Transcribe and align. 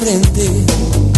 frente. 0.00 1.09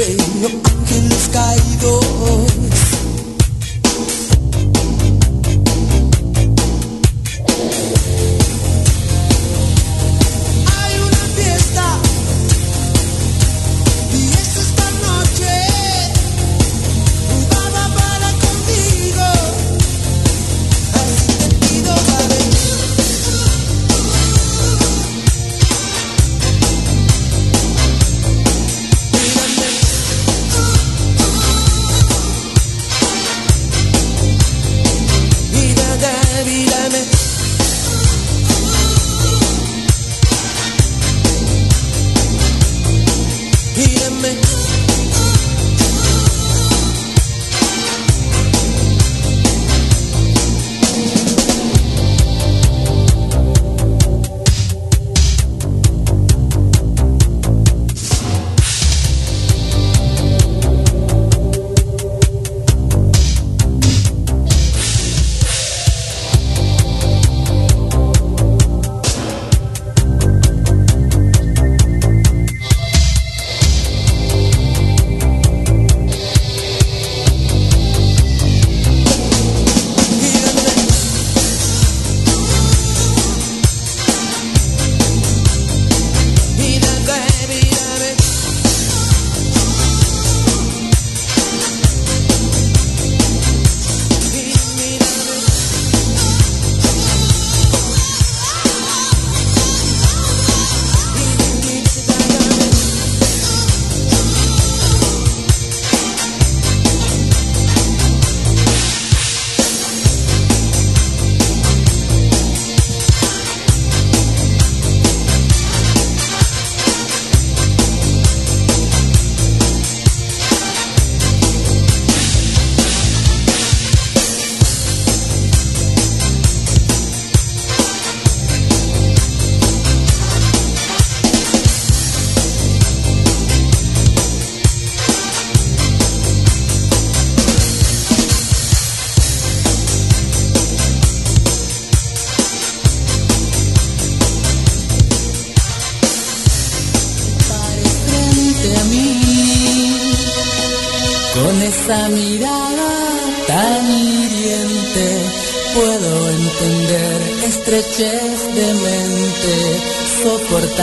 bello 0.00 0.48
ángeles 0.64 1.28
caídos. 1.30 2.69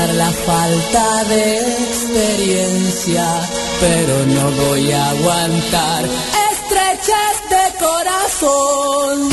la 0.05 0.31
falta 0.31 1.23
de 1.25 1.57
experiencia, 1.57 3.25
pero 3.79 4.25
no 4.27 4.51
voy 4.51 4.91
a 4.91 5.09
aguantar 5.09 6.05
estrechas 6.51 7.35
de 7.49 7.79
corazón. 7.79 9.29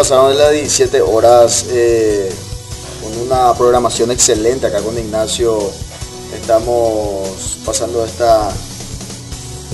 Pasaron 0.00 0.38
las 0.38 0.52
17 0.52 1.02
horas 1.02 1.66
eh, 1.68 2.32
con 3.02 3.18
una 3.18 3.52
programación 3.52 4.10
excelente 4.10 4.66
acá 4.66 4.80
con 4.80 4.96
Ignacio. 4.96 5.58
Estamos 6.34 7.58
pasando 7.66 8.02
esta 8.02 8.50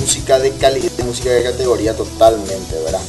música 0.00 0.40
de 0.40 0.50
calidad, 0.56 0.90
música 1.04 1.30
de 1.30 1.45
categoría 1.45 1.95
totalmente, 1.95 2.75
¿verdad? 2.83 3.02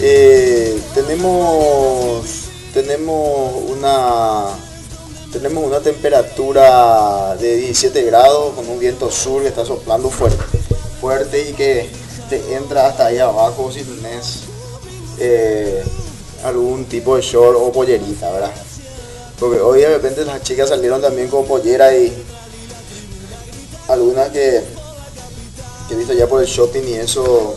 Eh, 0.00 0.80
tenemos 0.94 2.24
tenemos 2.72 3.52
una 3.68 4.46
tenemos 5.30 5.64
una 5.64 5.80
temperatura 5.80 7.36
de 7.36 7.56
17 7.56 8.04
grados 8.04 8.54
con 8.54 8.66
un 8.70 8.78
viento 8.78 9.10
sur 9.10 9.42
que 9.42 9.48
está 9.48 9.66
soplando 9.66 10.08
fuerte, 10.08 10.42
fuerte 10.98 11.50
y 11.50 11.52
que 11.52 11.90
te 12.30 12.54
entra 12.54 12.86
hasta 12.86 13.04
ahí 13.04 13.18
abajo 13.18 13.70
si 13.70 13.82
tenés 13.82 14.44
eh, 15.18 15.84
algún 16.44 16.84
tipo 16.86 17.16
de 17.16 17.22
short 17.22 17.56
o 17.60 17.72
pollerita, 17.72 18.30
¿verdad? 18.30 18.52
Porque 19.38 19.60
hoy 19.60 19.80
de 19.80 19.88
repente 19.88 20.24
las 20.24 20.42
chicas 20.42 20.68
salieron 20.68 21.00
también 21.00 21.28
con 21.28 21.46
pollera 21.46 21.96
y 21.96 22.12
algunas 23.88 24.30
que, 24.30 24.62
he 25.90 25.94
visto 25.94 26.12
ya 26.12 26.26
por 26.26 26.42
el 26.42 26.46
shopping 26.46 26.82
y 26.86 26.94
eso 26.94 27.54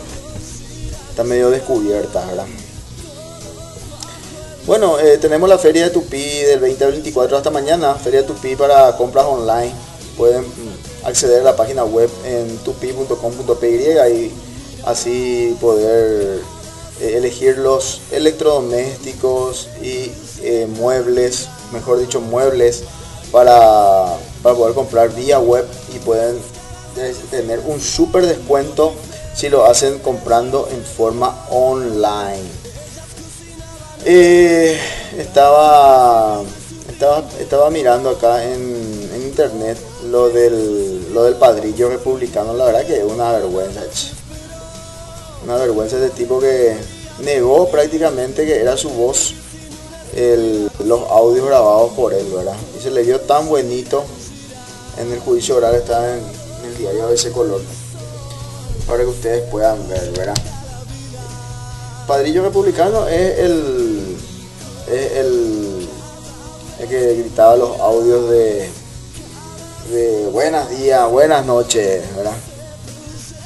está 1.10 1.24
medio 1.24 1.50
descubierta, 1.50 2.26
¿verdad? 2.26 2.46
Bueno, 4.66 5.00
eh, 5.00 5.18
tenemos 5.18 5.50
la 5.50 5.58
feria 5.58 5.86
de 5.86 5.90
Tupi 5.90 6.44
del 6.44 6.60
20 6.60 6.86
al 6.86 6.92
24 6.92 7.38
hasta 7.38 7.50
mañana, 7.50 7.96
feria 7.96 8.22
de 8.22 8.56
para 8.56 8.96
compras 8.96 9.26
online. 9.26 9.74
Pueden 10.16 10.44
mm, 10.44 11.06
acceder 11.06 11.42
a 11.42 11.46
la 11.46 11.56
página 11.56 11.84
web 11.84 12.10
en 12.24 12.58
tupi.com.py 12.60 13.66
y 13.66 14.32
así 14.86 15.58
poder 15.60 16.42
elegir 17.02 17.58
los 17.58 18.02
electrodomésticos 18.12 19.70
y 19.82 20.12
eh, 20.44 20.68
muebles, 20.68 21.50
mejor 21.72 22.00
dicho 22.00 22.22
muebles, 22.22 22.84
para, 23.32 24.18
para 24.44 24.56
poder 24.56 24.76
comprar 24.76 25.14
vía 25.14 25.40
web 25.40 25.66
y 25.96 26.00
pueden 26.00 26.38
eh, 26.98 27.16
tener 27.30 27.60
un 27.66 27.80
súper 27.80 28.26
descuento 28.26 28.94
si 29.34 29.50
lo 29.50 29.66
hacen 29.66 30.00
comprando 30.00 30.68
en 30.72 30.84
forma 30.84 31.46
online. 31.50 32.44
Eh, 34.06 34.80
estaba, 35.18 36.42
estaba, 36.90 37.24
estaba 37.40 37.70
mirando 37.70 38.10
acá 38.10 38.44
en, 38.44 38.92
internet 39.22 39.78
lo 40.10 40.30
del, 40.30 41.14
lo 41.14 41.24
del 41.24 41.36
padrillo 41.36 41.90
republicano, 41.90 42.54
la 42.54 42.66
verdad 42.66 42.86
que 42.86 42.98
es 42.98 43.04
una 43.04 43.32
vergüenza. 43.32 43.82
Una 45.52 45.60
vergüenza 45.60 45.98
de 45.98 46.10
tipo 46.12 46.40
que 46.40 46.78
negó 47.26 47.70
prácticamente 47.70 48.46
que 48.46 48.62
era 48.62 48.78
su 48.78 48.90
voz 48.90 49.34
el- 50.16 50.72
los 50.86 51.02
audios 51.10 51.46
grabados 51.46 51.92
por 51.92 52.14
él, 52.14 52.26
¿verdad? 52.34 52.56
Y 52.80 52.82
se 52.82 52.90
le 52.90 53.04
vio 53.04 53.20
tan 53.20 53.50
bonito 53.50 54.06
en 54.98 55.12
el 55.12 55.20
juicio 55.20 55.58
oral 55.58 55.76
está 55.76 56.16
en, 56.16 56.24
el 56.66 56.78
diario 56.78 57.08
de 57.10 57.16
ese 57.16 57.32
color 57.34 57.60
para 58.88 59.00
que 59.00 59.10
ustedes 59.10 59.44
puedan 59.52 59.86
ver, 59.90 60.14
¿verdad? 60.16 60.36
Padrillo 62.08 62.44
Republicano 62.44 63.06
es 63.10 63.40
el, 63.40 64.18
es 64.90 65.12
el, 65.18 65.90
el 66.80 66.88
que 66.88 67.16
gritaba 67.16 67.58
los 67.58 67.78
audios 67.78 68.30
de, 68.30 68.70
de 69.90 70.28
buenos 70.32 70.70
días, 70.70 71.12
buenas 71.12 71.46
noches, 71.46 72.04
¿verdad? 72.16 72.38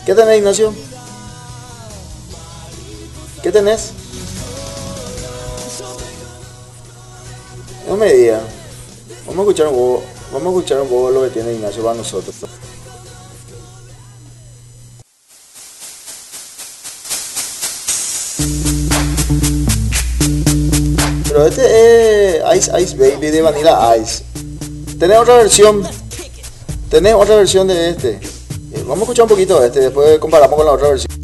¿Qué 0.05 0.13
tenés, 0.13 0.37
Ignacio? 0.37 0.71
¿Qué 3.45 3.51
tenés? 3.51 3.91
No 7.87 7.95
me 7.95 8.11
digas. 8.11 8.41
Vamos 9.27 9.37
a 9.37 9.41
escuchar 9.41 9.67
un 9.67 9.75
poco, 9.75 10.03
vamos 10.33 10.47
a 10.47 10.57
escuchar 10.57 10.81
un 10.81 10.87
poco 10.87 11.11
lo 11.11 11.21
que 11.21 11.29
tiene 11.29 11.53
Ignacio 11.53 11.83
para 11.83 11.95
nosotros. 11.95 12.33
Pero 21.27 21.45
este 21.45 22.37
es 22.37 22.57
Ice 22.57 22.81
Ice 22.81 22.97
Baby 22.97 23.29
de 23.29 23.41
Vanilla 23.43 23.95
Ice. 23.95 24.23
Tenés 24.97 25.19
otra 25.19 25.37
versión. 25.37 25.87
Tenés 26.89 27.13
otra 27.13 27.35
versión 27.35 27.67
de 27.67 27.91
este. 27.91 28.09
Eh, 28.73 28.83
Vamos 28.87 29.01
a 29.01 29.01
escuchar 29.03 29.23
un 29.25 29.29
poquito 29.29 29.63
este, 29.63 29.81
después 29.81 30.17
comparamos 30.17 30.57
con 30.57 30.65
la 30.65 30.71
otra 30.71 30.87
versión. 30.87 31.14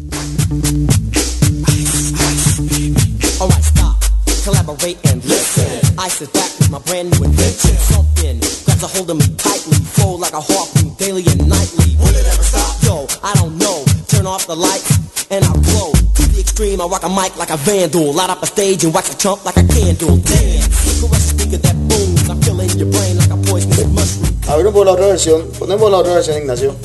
Hold 9.06 9.18
me 9.18 9.26
tightly, 9.36 9.78
flow 9.94 10.14
like 10.14 10.32
a 10.32 10.40
harpoon 10.40 10.94
daily 10.94 11.24
and 11.26 11.48
nightly. 11.48 11.96
Will 11.98 12.14
it 12.14 12.26
ever 12.26 12.42
stop? 12.42 12.82
Yo, 12.82 13.06
I 13.22 13.34
don't 13.34 13.58
know. 13.58 13.84
Turn 14.06 14.26
off 14.26 14.46
the 14.46 14.54
lights 14.54 15.26
and 15.30 15.44
I'll 15.44 15.60
glow. 15.60 15.92
To 15.92 16.22
the 16.30 16.40
extreme, 16.40 16.80
I 16.80 16.86
rock 16.86 17.02
a 17.02 17.08
mic 17.08 17.36
like 17.36 17.50
a 17.50 17.56
vandal. 17.56 18.12
Light 18.12 18.30
up 18.30 18.42
a 18.42 18.46
stage 18.46 18.84
and 18.84 18.94
wax 18.94 19.12
a 19.12 19.18
chump 19.18 19.44
like 19.44 19.56
a 19.56 19.66
candle. 19.66 20.16
Dance, 20.18 20.68
caress 21.00 21.32
the 21.32 21.34
speaker 21.34 21.58
that 21.58 21.76
booms. 21.88 22.30
I 22.30 22.34
feel 22.44 22.60
in 22.60 22.78
your 22.78 22.90
brain 22.90 23.18
like 23.18 23.30
a 23.30 23.36
poisonous 23.36 23.86
mushroom. 23.86 24.32
A 24.48 24.56
ver 24.56 24.66
un 24.66 24.86
la 24.86 24.92
otra 24.92 25.06
versión. 25.06 25.50
Ponemos 25.58 25.90
la 25.90 25.98
otra 25.98 26.14
versión, 26.14 26.38
Ignacio. 26.38 26.76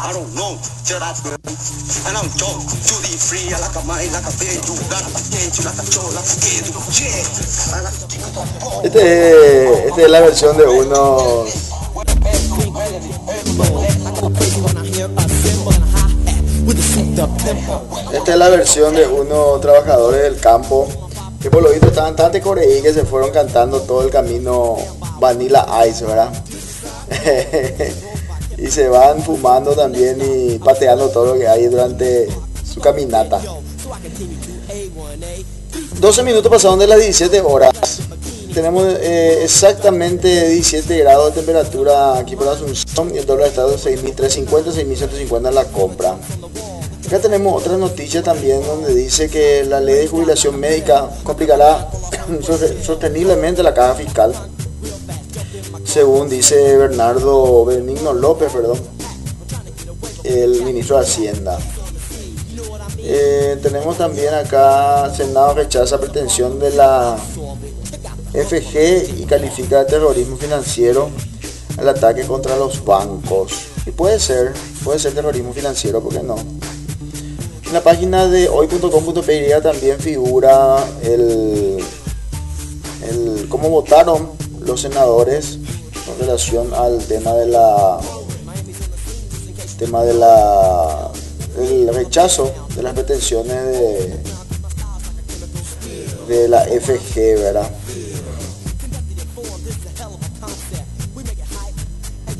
I 0.00 0.12
don't 0.12 0.32
know. 0.34 0.58
Este 8.84 9.02
es, 9.02 9.86
este 9.88 10.04
es 10.04 10.10
la 10.10 10.20
versión 10.20 10.56
de 10.56 10.64
tempo. 10.64 11.44
Esta 18.12 18.32
es 18.32 18.38
la 18.38 18.48
versión 18.48 18.94
de 18.94 19.06
unos 19.06 19.60
trabajadores 19.60 20.22
del 20.22 20.40
campo 20.40 21.07
que 21.40 21.50
por 21.50 21.62
lo 21.62 21.70
visto 21.70 21.88
estaban 21.88 22.16
tan 22.16 22.32
de 22.32 22.40
Coreí 22.40 22.82
que 22.82 22.92
se 22.92 23.04
fueron 23.04 23.30
cantando 23.30 23.80
todo 23.82 24.02
el 24.02 24.10
camino 24.10 24.76
Vanilla 25.20 25.66
Ice, 25.86 26.04
¿verdad? 26.04 26.32
y 28.58 28.66
se 28.66 28.88
van 28.88 29.22
fumando 29.22 29.72
también 29.72 30.18
y 30.20 30.58
pateando 30.58 31.08
todo 31.10 31.34
lo 31.34 31.38
que 31.38 31.46
hay 31.46 31.66
durante 31.66 32.28
su 32.64 32.80
caminata. 32.80 33.40
12 36.00 36.22
minutos 36.22 36.50
pasaron 36.50 36.78
de 36.78 36.86
las 36.86 36.98
17 36.98 37.40
horas. 37.40 37.72
Tenemos 38.52 38.84
eh, 39.00 39.40
exactamente 39.44 40.48
17 40.48 40.98
grados 40.98 41.26
de 41.26 41.40
temperatura 41.40 42.18
aquí 42.18 42.34
por 42.34 42.48
Asunción 42.48 43.14
y 43.14 43.18
el 43.18 43.26
dólar 43.26 43.48
está 43.48 43.62
en 43.62 43.74
6.350, 43.74 44.72
6.150 44.72 45.48
en 45.48 45.54
la 45.54 45.64
compra. 45.64 46.16
Acá 47.08 47.20
tenemos 47.20 47.62
otra 47.62 47.78
noticia 47.78 48.22
también 48.22 48.62
donde 48.62 48.94
dice 48.94 49.30
que 49.30 49.64
la 49.64 49.80
ley 49.80 49.94
de 49.94 50.08
jubilación 50.08 50.60
médica 50.60 51.08
complicará 51.22 51.88
sosteniblemente 52.82 53.62
la 53.62 53.72
caja 53.72 53.94
fiscal. 53.94 54.34
Según 55.86 56.28
dice 56.28 56.76
Bernardo 56.76 57.64
Benigno 57.64 58.12
López, 58.12 58.52
perdón, 58.52 58.78
el 60.22 60.62
ministro 60.64 60.96
de 60.98 61.02
Hacienda. 61.02 61.58
Eh, 62.98 63.58
tenemos 63.62 63.96
también 63.96 64.34
acá, 64.34 65.10
Senado 65.16 65.54
rechaza 65.54 65.98
pretensión 65.98 66.58
de 66.58 66.72
la 66.72 67.16
FG 68.34 69.18
y 69.18 69.24
califica 69.24 69.78
de 69.78 69.84
terrorismo 69.86 70.36
financiero 70.36 71.08
el 71.80 71.88
ataque 71.88 72.26
contra 72.26 72.54
los 72.58 72.84
bancos. 72.84 73.52
Y 73.86 73.92
puede 73.92 74.20
ser, 74.20 74.52
puede 74.84 74.98
ser 74.98 75.14
terrorismo 75.14 75.54
financiero, 75.54 76.02
¿por 76.02 76.12
qué 76.12 76.22
no? 76.22 76.36
En 77.68 77.74
la 77.74 77.82
página 77.82 78.26
de 78.26 78.48
hoy.com.py 78.48 79.62
también 79.62 79.98
figura 79.98 80.82
el, 81.02 81.84
cómo 83.50 83.68
votaron 83.68 84.30
los 84.60 84.80
senadores 84.80 85.58
en 86.10 86.18
relación 86.18 86.72
al 86.72 86.98
tema 87.06 87.34
de 87.34 87.46
la 87.46 88.00
tema 89.78 90.02
de 90.02 90.14
la 90.14 91.10
el 91.58 91.94
rechazo 91.94 92.50
de 92.74 92.82
las 92.82 92.94
pretensiones 92.94 93.62
de 93.66 94.18
de 96.26 96.48
la 96.48 96.62
FG, 96.64 97.14
¿verdad? 97.14 97.70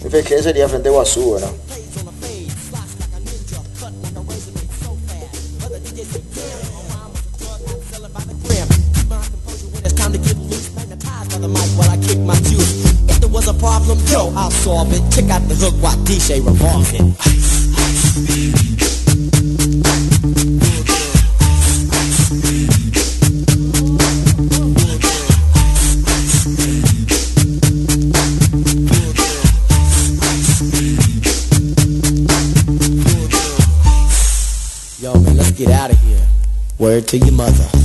FG 0.09 0.43
sería 0.43 0.69
frente 0.71 0.89
a 0.89 0.93
Guazú, 0.93 1.35
¿verdad? 1.35 1.51
orbit. 14.69 15.03
Check 15.11 15.31
out 15.31 15.49
the 15.49 15.55
hook 15.55 15.75
while 15.83 15.97
DJ 16.05 16.45
revolves 16.45 16.93
it. 16.93 17.03
Word 36.79 37.09
to 37.09 37.19
your 37.19 37.33
mother. 37.33 37.78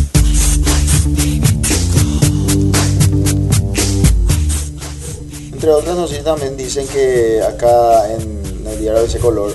Entre 5.63 5.75
otras 5.75 5.95
noticias 5.95 6.25
también 6.25 6.57
dicen 6.57 6.85
que 6.89 7.41
acá 7.41 8.11
en 8.11 8.67
el 8.67 8.79
diario 8.81 8.99
de 8.99 9.07
ese 9.07 9.19
color 9.19 9.53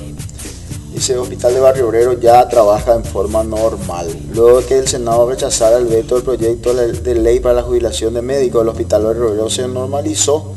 dice 0.90 1.18
Hospital 1.18 1.53
de 1.53 1.61
Barrio 1.61 1.87
Obrero 1.87 2.14
ya 2.18 2.49
trabaja 2.49 2.94
en 2.94 3.05
forma 3.05 3.44
normal. 3.44 4.09
Luego 4.33 4.62
de 4.62 4.64
que 4.66 4.79
el 4.79 4.88
Senado 4.88 5.29
rechazara 5.29 5.77
el 5.77 5.85
veto 5.85 6.14
del 6.14 6.25
proyecto 6.25 6.73
de 6.73 7.14
ley 7.14 7.40
para 7.40 7.57
la 7.57 7.62
jubilación 7.62 8.14
de 8.14 8.23
médicos, 8.23 8.62
el 8.62 8.68
Hospital 8.71 9.05
Barrio 9.05 9.27
Obrero 9.27 9.51
se 9.51 9.68
normalizó 9.68 10.55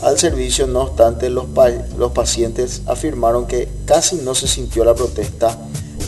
al 0.00 0.18
servicio. 0.18 0.66
No 0.66 0.84
obstante, 0.84 1.28
los, 1.28 1.44
pa- 1.48 1.68
los 1.98 2.12
pacientes 2.12 2.80
afirmaron 2.86 3.46
que 3.46 3.68
casi 3.84 4.16
no 4.16 4.34
se 4.34 4.48
sintió 4.48 4.86
la 4.86 4.94
protesta 4.94 5.58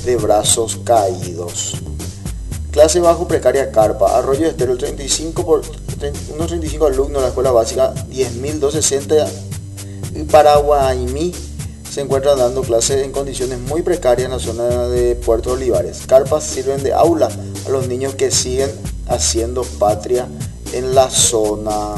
de 0.06 0.16
brazos 0.16 0.78
caídos. 0.85 1.74
Clase 2.70 3.00
bajo 3.00 3.28
precaria 3.28 3.70
carpa. 3.70 4.16
Arroyo 4.16 4.46
Estero, 4.46 4.72
el 4.72 4.78
35 4.78 5.44
por, 5.44 5.61
tre- 5.61 5.76
unos 6.35 6.46
35 6.48 6.87
alumnos 6.87 7.14
de 7.14 7.22
la 7.22 7.28
escuela 7.28 7.50
básica, 7.52 7.94
10.260 8.11 9.26
paraguaymi 10.24 11.32
se 11.90 12.00
encuentran 12.00 12.38
dando 12.38 12.62
clases 12.62 13.04
en 13.04 13.12
condiciones 13.12 13.59
muy 13.59 13.82
precarias 13.82 14.26
en 14.26 14.32
la 14.32 14.38
zona 14.38 14.88
de 14.88 15.14
Puerto 15.14 15.52
Olivares. 15.52 16.02
Carpas 16.06 16.44
sirven 16.44 16.82
de 16.82 16.92
aula 16.92 17.28
a 17.66 17.68
los 17.70 17.88
niños 17.88 18.14
que 18.14 18.30
siguen 18.30 18.70
haciendo 19.09 19.62
patria 19.78 20.28
en 20.72 20.94
la 20.94 21.09
zona. 21.09 21.94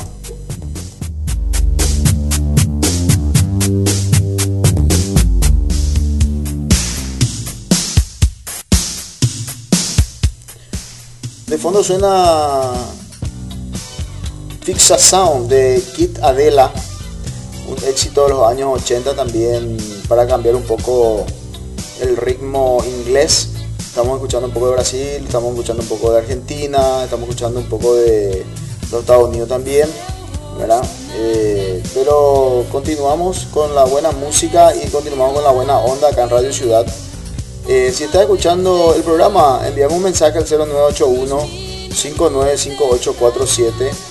De 11.47 11.59
fondo 11.59 11.83
suena 11.83 12.73
Fixa 14.69 14.99
Sound 14.99 15.49
de 15.49 15.83
Kit 15.97 16.19
Adela, 16.19 16.71
un 17.69 17.89
éxito 17.89 18.25
de 18.25 18.29
los 18.29 18.47
años 18.47 18.83
80 18.83 19.17
también 19.17 19.79
para 20.09 20.27
cambiar 20.27 20.57
un 20.57 20.65
poco 20.65 21.25
el 22.03 22.19
ritmo 22.19 22.85
inglés. 22.85 23.49
Estamos 23.79 24.17
escuchando 24.17 24.49
un 24.49 24.53
poco 24.53 24.67
de 24.67 24.73
Brasil, 24.73 25.25
estamos 25.25 25.53
escuchando 25.53 25.83
un 25.83 25.89
poco 25.89 26.13
de 26.13 26.19
Argentina, 26.19 27.03
estamos 27.03 27.31
escuchando 27.31 27.61
un 27.61 27.67
poco 27.67 27.95
de 27.95 28.45
los 28.93 29.01
Estados 29.01 29.31
Unidos 29.31 29.49
también, 29.49 29.89
¿verdad? 30.59 30.85
Eh, 31.15 31.83
pero 31.95 32.67
continuamos 32.71 33.47
con 33.51 33.75
la 33.75 33.85
buena 33.85 34.11
música 34.11 34.75
y 34.77 34.87
continuamos 34.91 35.33
con 35.33 35.45
la 35.45 35.53
buena 35.53 35.79
onda 35.79 36.11
acá 36.11 36.25
en 36.25 36.29
Radio 36.29 36.53
Ciudad. 36.53 36.85
Eh, 37.67 37.91
si 37.91 38.05
estás 38.05 38.21
escuchando 38.21 38.93
el 38.95 39.03
programa, 39.03 39.63
enviamos 39.67 39.97
un 39.97 40.03
mensaje 40.03 40.37
al 40.37 40.45
0981 40.45 41.69
595847 41.91 44.08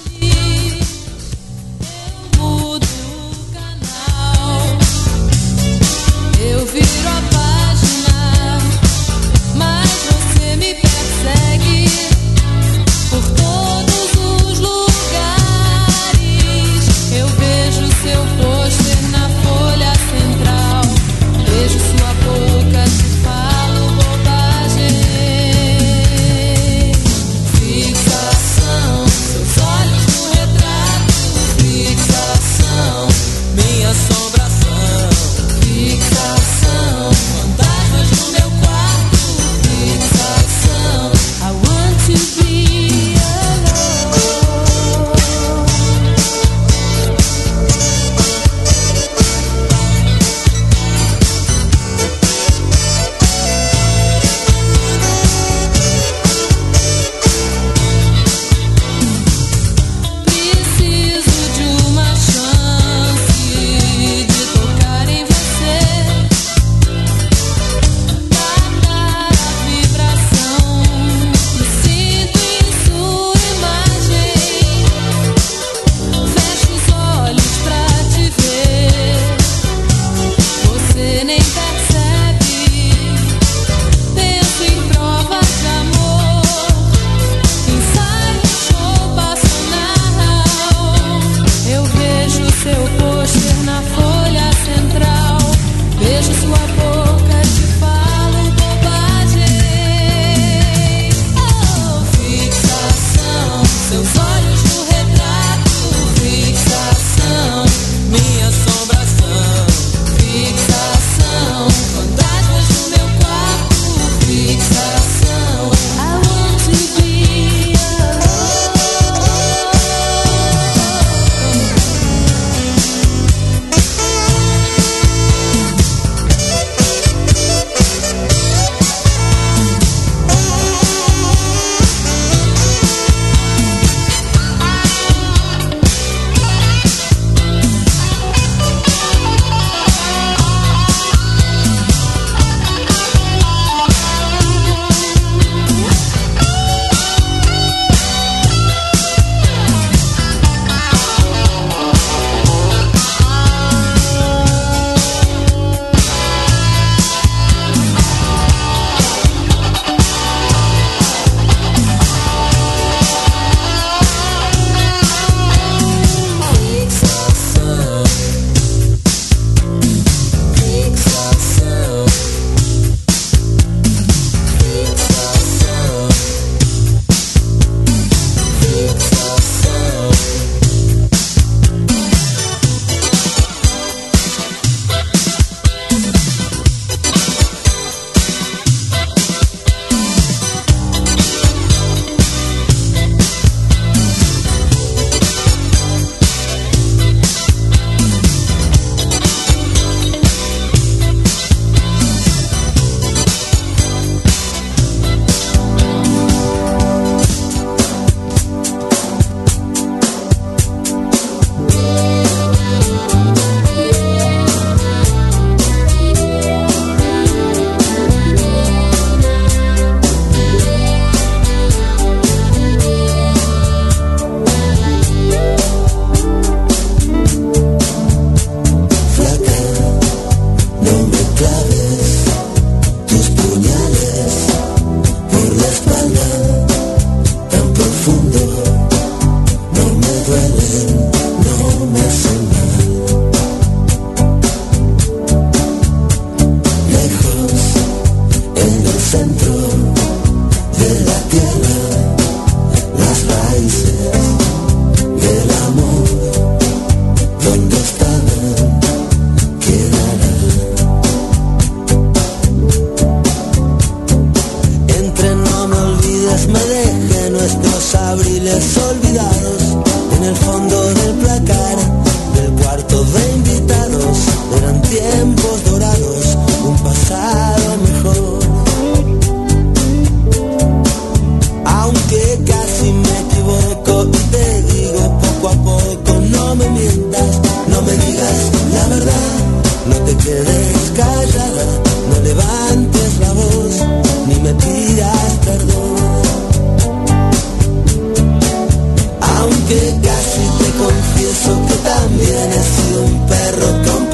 nació 302.49 303.01
un 303.03 303.27
perro 303.27 303.83
con 303.83 304.06